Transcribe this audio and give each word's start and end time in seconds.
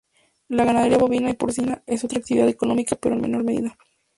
La 0.47 0.65
ganadería 0.65 0.97
bovina 0.97 1.29
y 1.29 1.35
porcina, 1.35 1.83
es 1.85 2.03
otra 2.03 2.17
actividad 2.17 2.47
económica 2.49 2.95
pero 2.95 3.13
en 3.13 3.21
menor 3.21 3.43
medida. 3.43 3.77